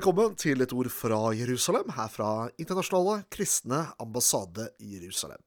[0.00, 5.42] velkommen til et ord fra Jerusalem, her fra Internasjonale kristne ambassade i Jerusalem.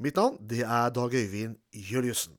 [0.00, 2.38] Mitt navn det er Dag Øyvind Juliussen.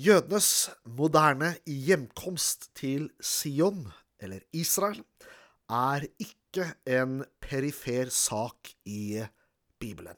[0.00, 5.02] Jødenes moderne hjemkomst til Sion, eller Israel,
[5.68, 9.20] er ikke en perifer sak i
[9.76, 10.16] Bibelen.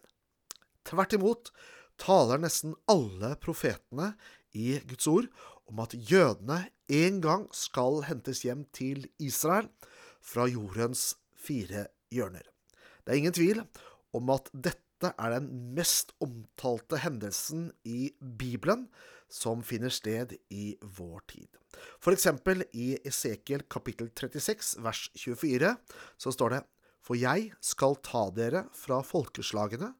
[0.86, 1.50] Tvert imot
[1.98, 4.12] taler nesten alle profetene
[4.54, 5.26] i Guds ord
[5.70, 9.70] om at jødene en gang skal hentes hjem til Israel
[10.20, 12.44] fra jordens fire hjørner.
[13.04, 13.62] Det er ingen tvil
[14.16, 18.88] om at dette er den mest omtalte hendelsen i Bibelen
[19.30, 21.48] som finner sted i vår tid.
[22.10, 25.72] Eksempel i Esekiel kapittel 36 vers 24
[26.18, 26.62] så står det
[27.00, 29.94] For jeg skal ta dere fra folkeslagene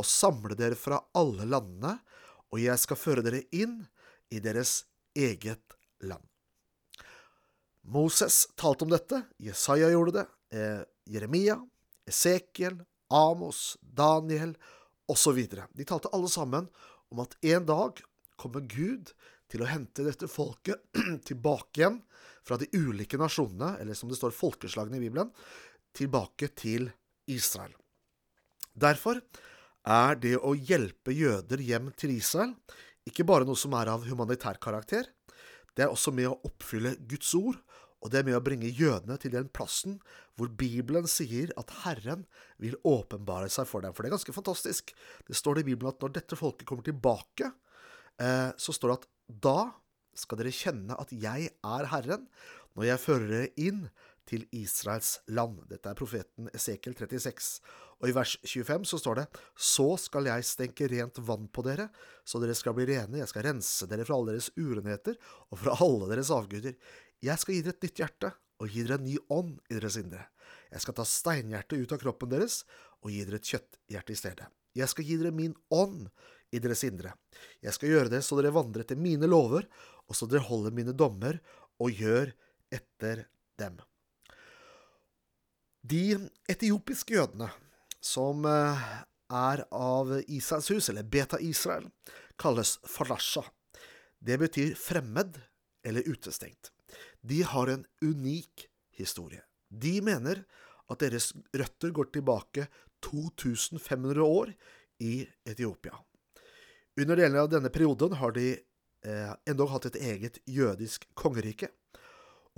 [0.00, 1.98] og samle dere fra alle landene,
[2.50, 3.82] og jeg skal føre dere inn
[4.32, 6.24] i deres eget land.
[7.82, 10.26] Moses talte om dette, Jesaja gjorde det,
[10.58, 11.58] eh, Jeremia,
[12.06, 14.54] Esekiel, Amos, Daniel
[15.08, 15.40] osv.
[15.72, 16.68] De talte alle sammen
[17.10, 18.02] om at en dag
[18.38, 19.12] kommer Gud
[19.50, 20.82] til å hente dette folket
[21.28, 22.00] tilbake igjen
[22.46, 25.32] fra de ulike nasjonene, eller som det står folkeslagene i Bibelen,
[25.96, 26.88] tilbake til
[27.30, 27.74] Israel.
[28.72, 29.18] Derfor
[29.86, 32.54] er det å hjelpe jøder hjem til Israel
[33.08, 35.08] ikke bare noe som er av humanitær karakter,
[35.76, 37.60] det er også med å oppfylle Guds ord,
[38.00, 39.98] og det er med å bringe jødene til den plassen
[40.38, 42.24] hvor Bibelen sier at Herren
[42.62, 43.92] vil åpenbare seg for dem.
[43.92, 44.94] For det er ganske fantastisk.
[45.28, 47.50] Det står det i Bibelen at når dette folket kommer tilbake,
[48.16, 49.10] eh, så står det at
[49.44, 49.58] da
[50.16, 52.24] skal dere kjenne at jeg er Herren,
[52.72, 53.84] når jeg fører dere inn
[54.28, 55.62] til Israels land.
[55.70, 57.60] Dette er profeten Esekel 36.
[58.00, 59.26] Og i vers 25 så står det
[59.56, 61.90] Så skal jeg stenke rent vann på dere,
[62.24, 63.20] så dere skal bli rene.
[63.20, 65.18] Jeg skal rense dere fra alle deres urenheter
[65.50, 66.78] og fra alle deres avguder.
[67.20, 69.98] Jeg skal gi dere et nytt hjerte og gi dere en ny ånd i deres
[70.00, 70.24] indre.
[70.70, 72.62] Jeg skal ta steinhjertet ut av kroppen deres
[73.00, 74.48] og gi dere et kjøtthjerte i stedet.
[74.76, 76.06] Jeg skal gi dere min ånd
[76.54, 77.14] i deres indre.
[77.62, 79.66] Jeg skal gjøre det så dere vandrer etter mine lover,
[80.06, 81.40] og så dere holder mine dommer
[81.80, 82.32] og gjør
[82.74, 83.26] etter
[83.60, 83.78] dem.
[85.80, 87.48] De etiopiske jødene,
[88.00, 88.82] som eh,
[89.30, 91.88] er av Israels hus, eller Beta Israel,
[92.40, 93.44] kalles falasha.
[94.20, 95.38] Det betyr fremmed
[95.84, 96.72] eller utestengt.
[97.20, 99.42] De har en unik historie.
[99.68, 100.44] De mener
[100.90, 102.66] at deres røtter går tilbake
[103.06, 104.52] 2500 år
[105.00, 105.96] i Etiopia.
[107.00, 111.70] Under deler av denne perioden har de eh, endog hatt et eget jødisk kongerike.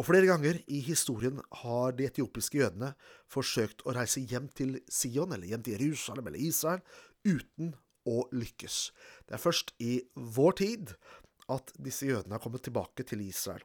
[0.02, 2.88] Og flere ganger i historien har de etiopiske jødene
[3.30, 6.80] forsøkt å reise hjem til Sion, eller hjem til Jerusalem eller Israel,
[7.22, 7.68] uten
[8.10, 8.78] å lykkes.
[9.28, 10.90] Det er først i vår tid
[11.54, 13.62] at disse jødene har kommet tilbake til Israel.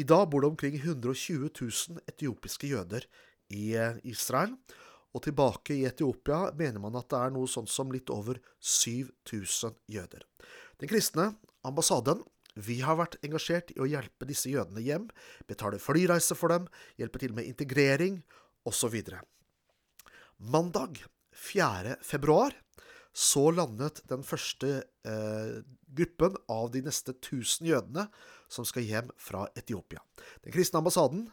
[0.00, 3.04] I dag bor det omkring 120 000 etiopiske jøder
[3.52, 4.54] i eh, Israel,
[5.12, 9.76] og tilbake i Etiopia mener man at det er noe sånt som litt over 7000
[9.92, 10.24] jøder.
[10.80, 11.34] Den kristne
[11.68, 12.24] ambassaden
[12.56, 15.08] vi har vært engasjert i å hjelpe disse jødene hjem,
[15.48, 16.68] betale flyreise for dem,
[17.00, 18.22] hjelpe til med integrering
[18.66, 18.96] osv.
[20.40, 21.02] Mandag
[21.36, 21.98] 4.
[22.04, 22.56] februar
[23.16, 24.72] så landet den første
[25.08, 25.52] eh,
[25.96, 28.04] gruppen av de neste 1000 jødene
[28.52, 30.02] som skal hjem fra Etiopia.
[30.44, 31.24] Den kristne ambassaden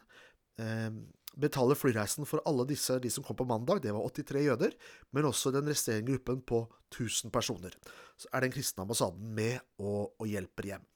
[0.60, 0.88] eh,
[1.40, 4.74] betaler flyreisen for alle disse de som kom på mandag, det var 83 jøder,
[5.12, 6.64] men også den resterende gruppen på
[6.94, 7.74] 1000 personer.
[8.16, 10.88] Så er den kristne ambassaden med og, og hjelper hjem.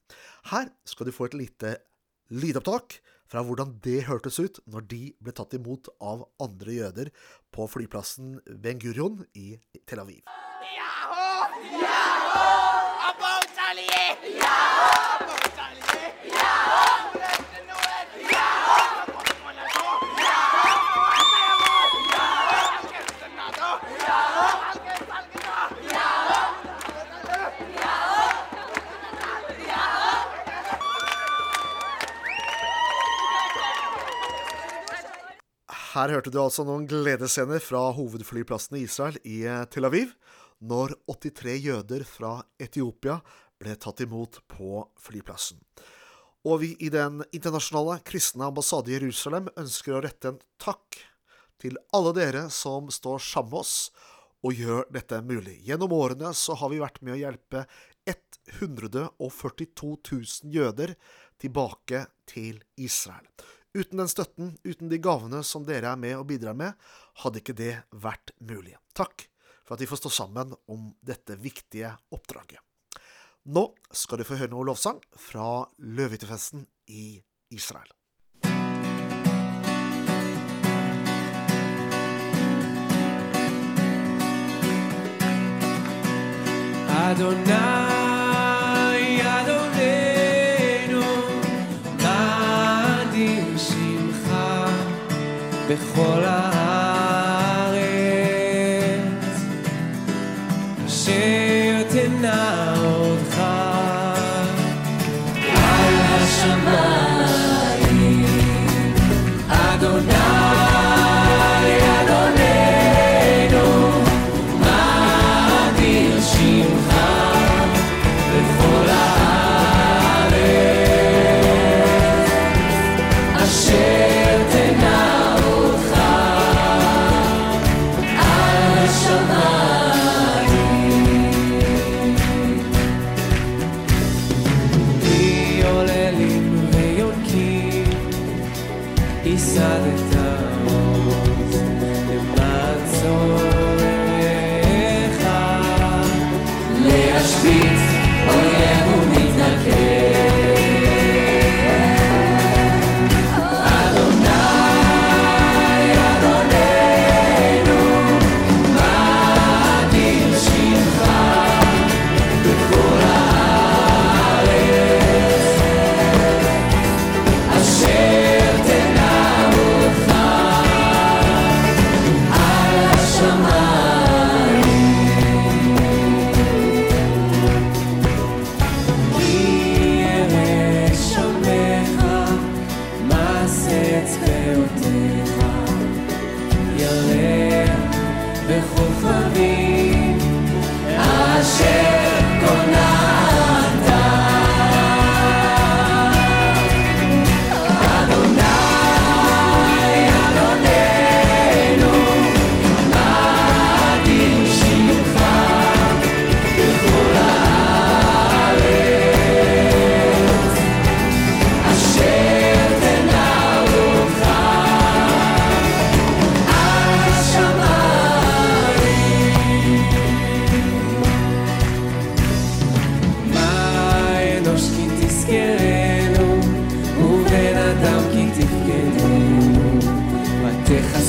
[0.51, 1.75] Her skal du få et lite
[2.29, 7.11] lydopptak fra hvordan det hørtes ut når de ble tatt imot av andre jøder
[7.53, 9.53] på flyplassen Ben Gurion i
[9.85, 10.23] Tel Aviv.
[10.77, 11.49] Yahoo!
[11.77, 12.79] Yahoo!
[13.09, 13.49] About
[35.89, 40.11] Her hørte du altså noen gledesscener fra hovedflyplassen i Israel i eh, Tel Aviv,
[40.61, 43.15] når 83 jøder fra Etiopia
[43.57, 45.57] ble tatt imot på flyplassen.
[46.45, 51.01] Og vi i Den internasjonale kristne ambassade i Jerusalem ønsker å rette en takk
[51.59, 53.75] til alle dere som står sammen med oss
[54.45, 55.57] og gjør dette mulig.
[55.65, 57.65] Gjennom årene så har vi vært med å hjelpe
[58.05, 60.93] 142 000 jøder
[61.41, 63.25] tilbake til Israel.
[63.73, 66.73] Uten den støtten, uten de gavene som dere er med og bidrar med,
[67.21, 68.73] hadde ikke det vært mulig.
[68.97, 69.27] Takk
[69.61, 72.57] for at vi får stå sammen om dette viktige oppdraget.
[73.53, 77.21] Nå skal du få høre noe lovsang fra løvehyttefesten i
[77.53, 77.93] Israel.
[86.89, 87.98] Adonai
[95.69, 96.58] בכל ה...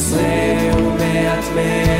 [0.00, 2.00] seu, me atleta.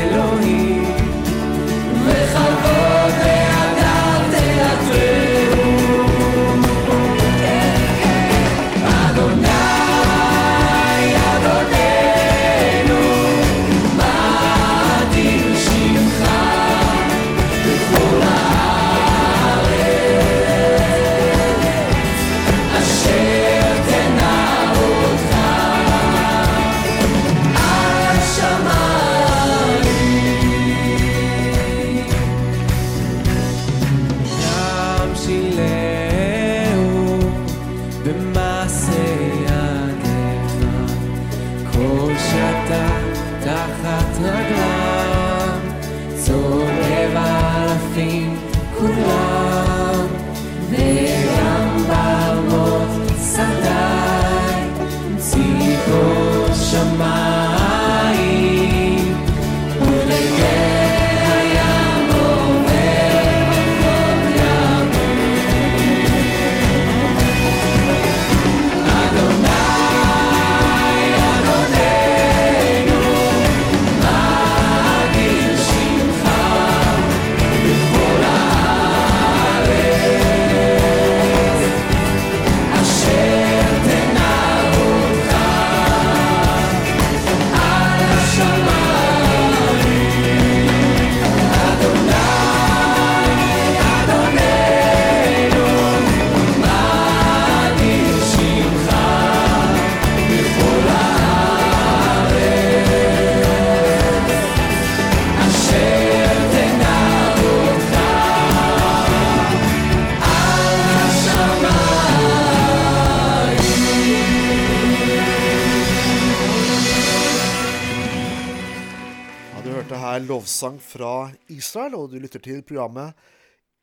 [119.61, 123.13] Du hørte her lovsang fra Israel, og du lytter til programmet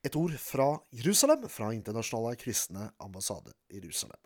[0.03, 4.19] Et ord fra Jerusalem fra Internasjonale kristne ambassade i Jerusalem.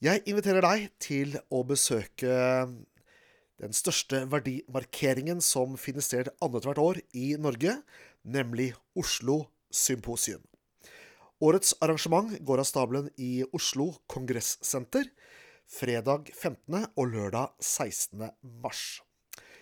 [0.00, 2.38] Jeg inviterer deg til å besøke
[3.60, 7.76] den største verdimarkeringen som finner sted annethvert år i Norge,
[8.24, 10.40] nemlig Oslo Symposium.
[11.44, 15.12] Årets arrangement går av stabelen i Oslo Kongressenter
[15.68, 16.88] fredag 15.
[16.96, 18.30] og lørdag 16.
[18.64, 19.02] mars.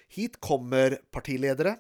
[0.09, 1.77] Hit kommer partiledere,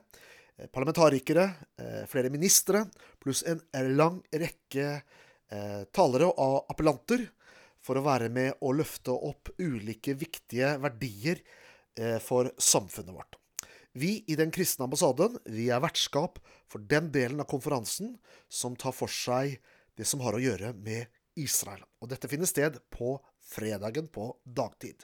[0.56, 2.84] eh, parlamentarikere, eh, flere ministre,
[3.20, 3.62] pluss en
[3.96, 5.02] lang rekke
[5.50, 7.24] eh, talere og appellanter
[7.80, 11.40] for å være med og løfte opp ulike viktige verdier
[12.22, 13.34] for samfunnet vårt.
[13.98, 16.38] Vi i Den kristne ambassaden vi er vertskap
[16.70, 18.12] for den delen av konferansen
[18.48, 19.56] som tar for seg
[19.96, 21.82] det som har å gjøre med Israel.
[21.98, 25.02] Og Dette finner sted på fredagen på dagtid.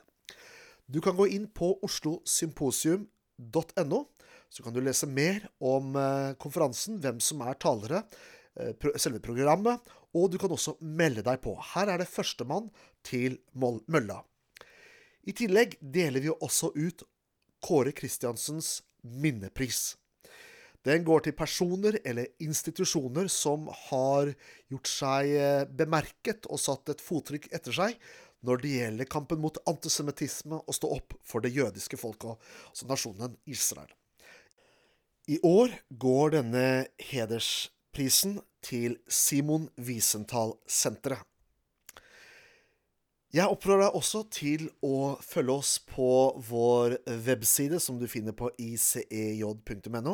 [0.86, 4.04] Du kan gå inn på Oslo Symposium oslosymposium.no,
[4.48, 8.04] så kan du lese mer om eh, konferansen, hvem som er talere,
[8.60, 9.80] eh, selve programmet,
[10.14, 11.56] og du kan også melde deg på.
[11.74, 12.70] Her er det førstemann
[13.02, 14.22] til mølla.
[15.26, 17.02] I tillegg deler vi også ut
[17.64, 19.96] Kåre Kristiansens minnepris.
[20.84, 24.34] Den går til personer eller institusjoner som har
[24.68, 27.96] gjort seg eh, bemerket og satt et fottrykk etter seg
[28.44, 33.36] når det gjelder kampen mot antisemittisme og stå opp for det jødiske folket, altså nasjonen
[33.48, 33.90] Israel.
[35.28, 36.66] I år går denne
[37.00, 41.24] hedersprisen til Simon Wiesenthal-senteret.
[43.34, 46.08] Jeg oppfordrer deg også til å følge oss på
[46.46, 50.12] vår webside, som du finner på icej.no,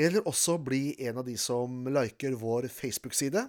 [0.00, 3.42] eller også bli en av de som liker vår Facebook-side.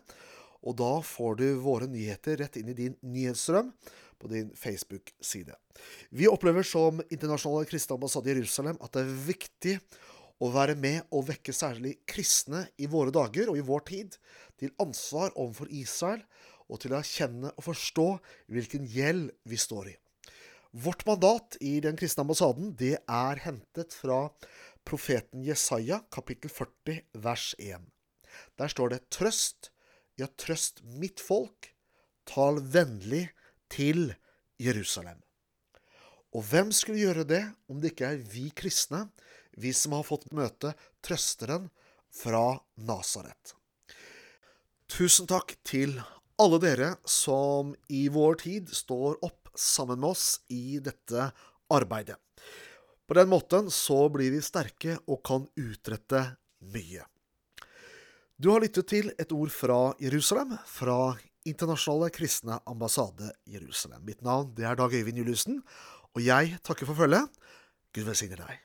[0.67, 3.71] Og da får du våre nyheter rett inn i din nyhetsstrøm
[4.25, 5.53] på din Facebook-side.
[6.09, 9.75] Vi opplever som Internasjonale kristne ambassade i Jerusalem at det er viktig
[10.41, 14.17] å være med og vekke særlig kristne i våre dager og i vår tid
[14.59, 16.25] til ansvar overfor Israel
[16.65, 18.07] og til å erkjenne og forstå
[18.55, 19.95] hvilken gjeld vi står i.
[20.75, 24.25] Vårt mandat i Den kristne ambassaden det er hentet fra
[24.85, 27.85] profeten Jesaja, kapittel 40, vers 1.
[28.59, 29.69] Der står det trøst,
[30.19, 31.71] ja, trøst mitt folk,
[32.27, 33.29] tal vennlig
[33.75, 34.13] til
[34.61, 35.19] Jerusalem.
[36.35, 39.05] Og hvem skulle gjøre det om det ikke er vi kristne,
[39.55, 41.69] vi som har fått møte trøsteren
[42.15, 43.55] fra Nasaret?
[44.91, 45.97] Tusen takk til
[46.39, 51.29] alle dere som i vår tid står opp sammen med oss i dette
[51.71, 52.19] arbeidet.
[53.07, 56.21] På den måten så blir vi sterke og kan utrette
[56.73, 57.05] mye.
[58.35, 61.15] Du har lyttet til et ord fra Jerusalem, fra
[61.45, 64.01] Internasjonale kristne ambassade Jerusalem.
[64.05, 65.61] Mitt navn det er Dag Øyvind Juliussen,
[66.15, 67.29] og jeg takker for følget.
[67.93, 68.61] Gud velsigne deg.